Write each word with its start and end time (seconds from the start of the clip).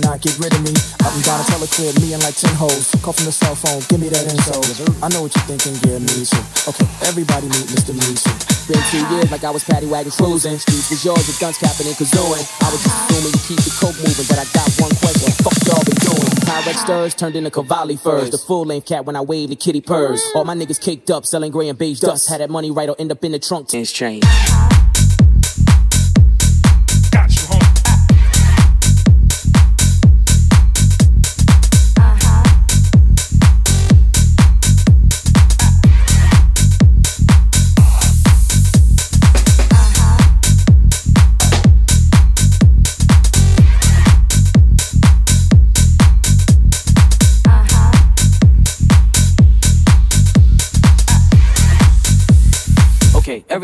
not 0.00 0.20
get 0.20 0.38
rid 0.38 0.52
of 0.52 0.62
me. 0.62 0.72
Up 1.04 1.12
and 1.12 1.24
down 1.24 1.40
a 1.40 1.44
teleclear, 1.44 1.92
me 2.00 2.12
and 2.12 2.22
like 2.22 2.36
10 2.36 2.54
hoes. 2.56 2.92
Call 3.02 3.12
from 3.12 3.26
the 3.26 3.32
cell 3.32 3.54
phone, 3.54 3.80
give 3.88 4.00
me 4.00 4.08
that 4.08 4.24
info. 4.24 4.60
I 5.04 5.08
know 5.12 5.22
what 5.24 5.32
you're 5.34 5.48
thinking, 5.48 5.76
yeah, 5.86 5.98
me 5.98 6.24
too. 6.24 6.40
Okay, 6.68 6.88
everybody 7.08 7.46
meet 7.48 7.68
Mr. 7.72 7.92
Me 7.92 8.14
Too. 8.16 8.32
Been 8.70 8.82
two 8.92 9.02
years 9.14 9.30
like 9.30 9.44
I 9.44 9.50
was 9.50 9.64
paddy 9.64 9.86
wagon 9.86 10.12
cruising. 10.12 10.58
Streets 10.58 10.90
was 10.90 11.04
yours 11.04 11.26
with 11.26 11.40
guns 11.40 11.58
capping 11.58 11.86
and 11.86 11.96
kazooing. 11.96 12.44
I 12.62 12.70
was 12.70 12.80
just 12.82 12.96
assuming 13.10 13.32
you 13.34 13.42
keep 13.48 13.60
the 13.66 13.72
coke 13.80 13.98
moving, 13.98 14.26
but 14.28 14.38
I 14.38 14.46
got 14.54 14.68
one 14.78 14.94
question. 15.02 15.32
Fuck 15.42 15.58
y'all 15.66 15.82
been 15.82 15.98
doing? 16.06 16.30
Pyrex 16.46 16.78
stirs 16.84 17.14
turned 17.14 17.36
into 17.36 17.50
Cavalli 17.50 17.96
furs. 17.96 18.30
The 18.30 18.38
full 18.38 18.64
length 18.64 18.86
cat 18.86 19.04
when 19.04 19.16
I 19.16 19.22
wave 19.22 19.48
the 19.48 19.56
kitty 19.56 19.80
purrs. 19.80 20.22
All 20.34 20.44
my 20.44 20.54
niggas 20.54 20.80
caked 20.80 21.10
up 21.10 21.26
selling 21.26 21.50
gray 21.50 21.68
and 21.68 21.78
beige 21.78 22.00
dust. 22.00 22.28
Had 22.28 22.40
that 22.40 22.50
money 22.50 22.70
right 22.70 22.88
or 22.88 22.96
end 22.98 23.10
up 23.10 23.24
in 23.24 23.32
the 23.32 23.38
trunk. 23.38 23.68
Things 23.68 23.92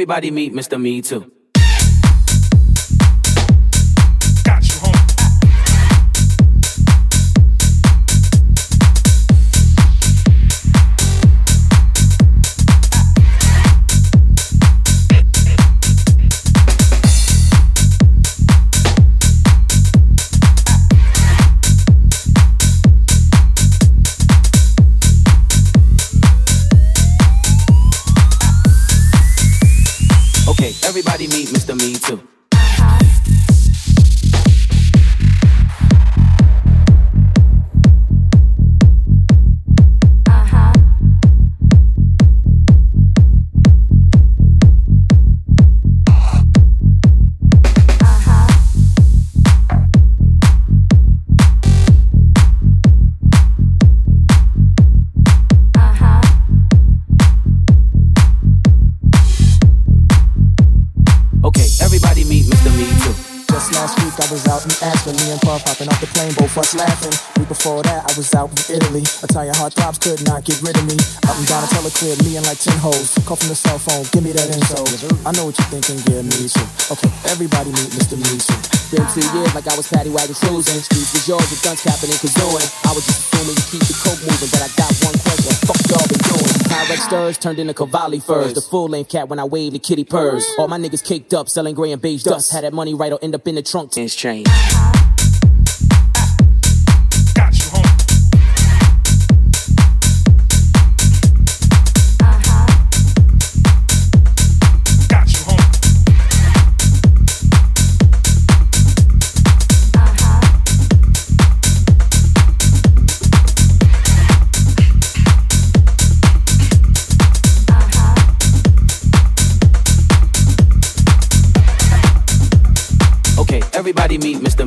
Everybody 0.07 0.31
meet 0.31 0.53
Mr. 0.53 0.81
Me 0.81 1.03
Too. 1.03 1.33
Heartthrobs 69.57 69.99
could 69.99 70.21
not 70.29 70.45
get 70.45 70.61
rid 70.63 70.77
of 70.77 70.85
me. 70.87 70.97
And 71.27 71.47
down 71.49 71.65
a 71.65 71.69
teleclear, 71.73 72.15
me 72.23 72.37
and 72.37 72.47
like 72.47 72.61
10 72.61 72.77
hoes. 72.79 73.17
Call 73.25 73.37
from 73.37 73.49
the 73.49 73.59
cell 73.59 73.79
phone, 73.79 74.05
give 74.13 74.23
me 74.23 74.33
that 74.33 74.47
info. 74.53 74.85
I 75.27 75.33
know 75.33 75.49
what 75.49 75.59
you're 75.59 75.71
thinking, 75.73 75.99
yeah, 76.07 76.23
me. 76.23 76.47
Okay, 76.93 77.11
everybody 77.33 77.73
meet 77.73 77.91
Mr. 77.97 78.15
Too. 78.17 78.55
Been 78.95 79.03
two 79.11 79.25
years 79.35 79.51
like 79.55 79.67
I 79.67 79.75
was 79.75 79.89
paddy 79.89 80.11
wagon 80.11 80.37
cruising. 80.37 80.79
Streets 80.79 81.13
was 81.13 81.27
yours 81.27 81.47
with 81.51 81.63
guns 81.65 81.83
capping 81.83 82.11
and 82.13 82.21
kazooing. 82.23 82.69
I 82.87 82.95
was 82.95 83.03
just 83.03 83.35
assuming 83.35 83.57
you 83.59 83.67
keep 83.67 83.83
the 83.83 83.97
coke 83.99 84.21
moving, 84.23 84.51
but 84.53 84.63
I 84.63 84.71
got 84.79 84.93
one 85.03 85.17
question. 85.19 85.53
Fuck 85.67 85.81
y'all 85.91 86.07
been 86.07 86.23
doing? 86.23 86.53
Pyrex 86.71 87.01
stirs 87.03 87.39
turned 87.39 87.59
into 87.59 87.75
Cavalli 87.75 88.21
furs. 88.21 88.55
The 88.55 88.63
full 88.63 88.89
length 88.89 89.11
cat 89.11 89.29
when 89.29 89.39
I 89.39 89.45
wave 89.45 89.73
the 89.73 89.81
kitty 89.81 90.05
purrs. 90.05 90.47
All 90.59 90.69
my 90.69 90.79
niggas 90.79 91.03
caked 91.03 91.35
up 91.35 91.49
selling 91.49 91.75
gray 91.75 91.93
and 91.93 92.01
beige 92.01 92.23
dust. 92.23 92.53
Had 92.53 92.65
that 92.65 92.73
money 92.73 92.95
right 92.95 93.13
or 93.13 93.19
end 93.23 93.35
up 93.35 93.47
in 93.49 93.57
the 93.57 93.63
trunk. 93.63 93.93
Change. 93.93 94.47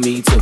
Meet 0.09 0.25
Mr. 0.25 0.38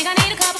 Me 0.00 0.06
Too. 0.06 0.14
The 0.14 0.36
world 0.40 0.54
keeps 0.54 0.59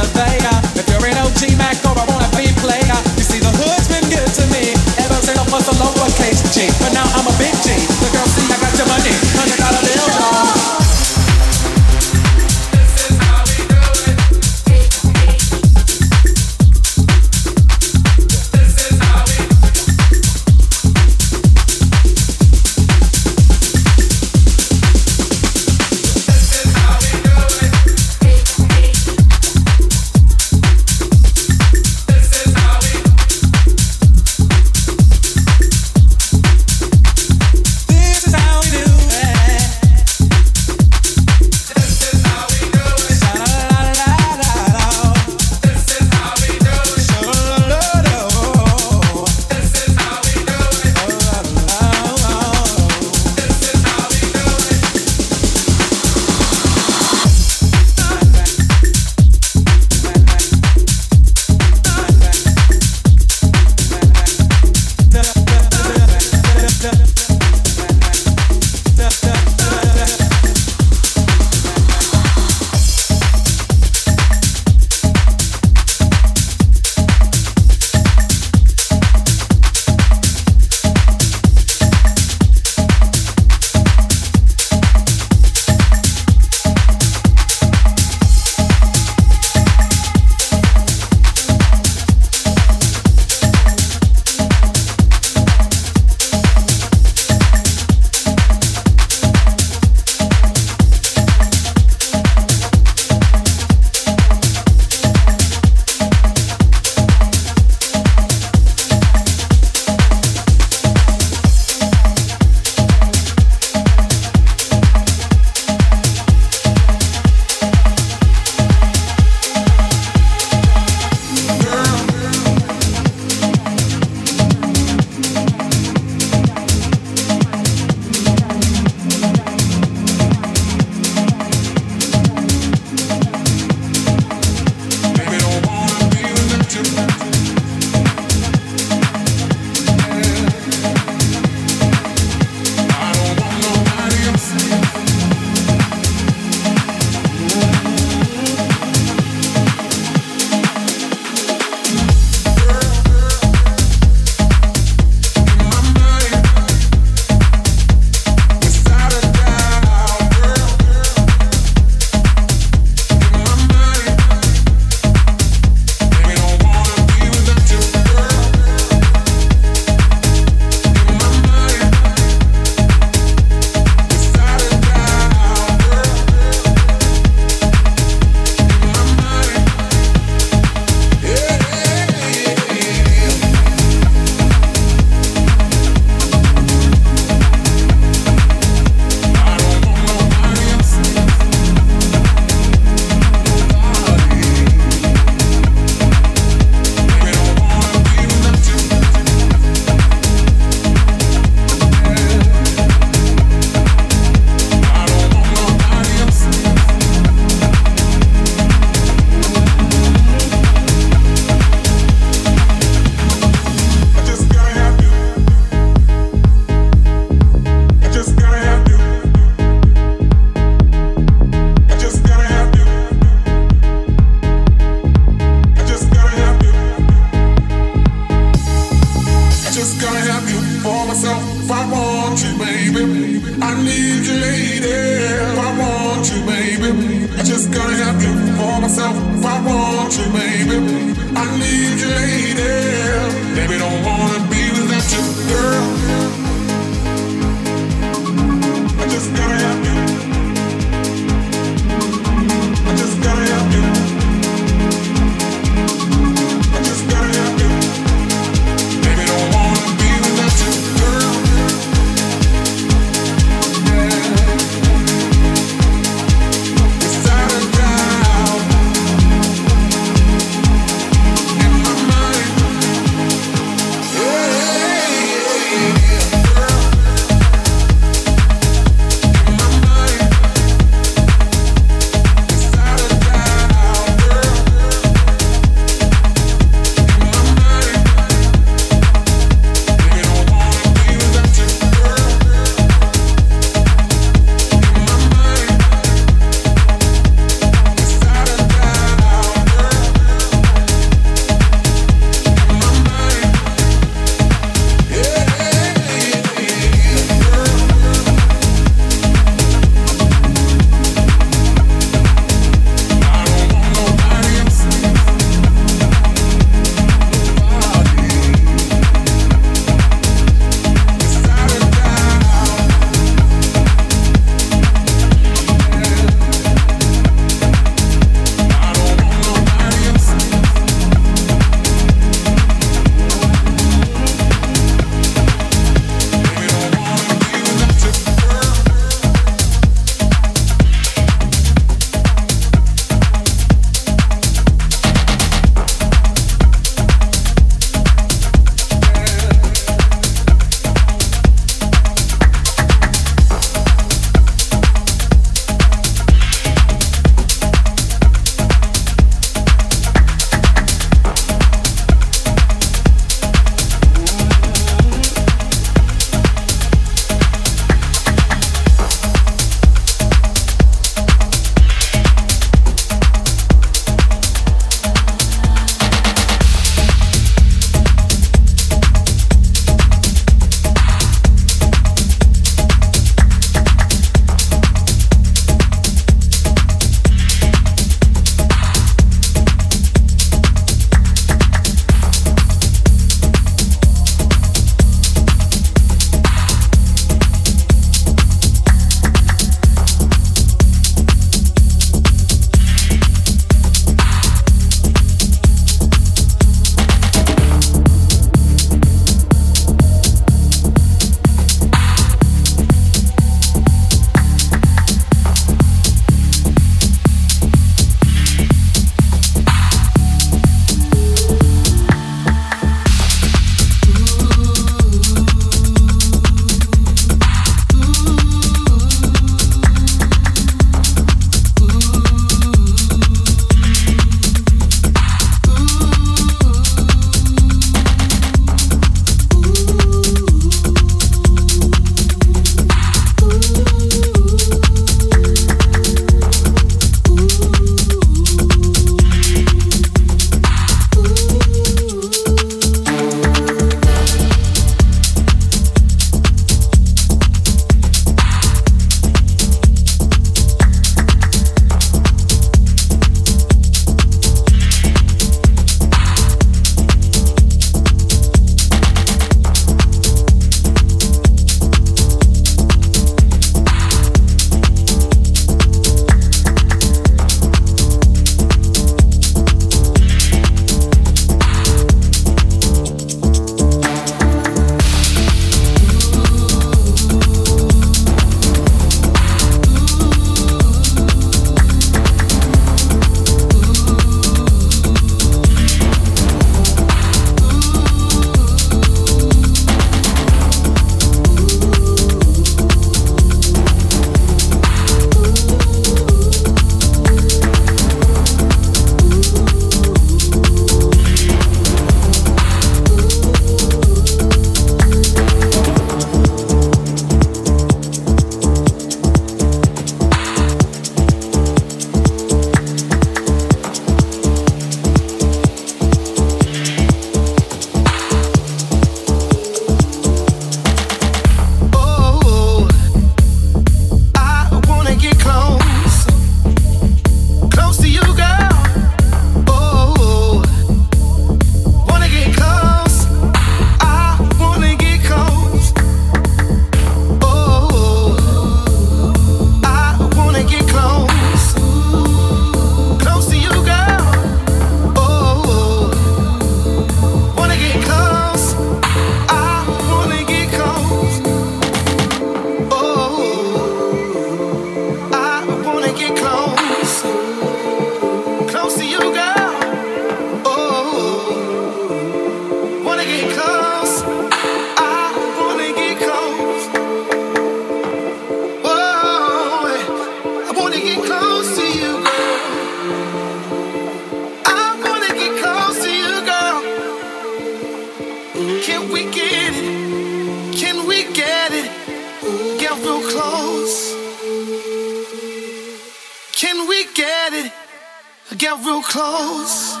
I 598.51 598.55
get 598.55 598.85
real 598.85 599.01
close. 599.01 600.00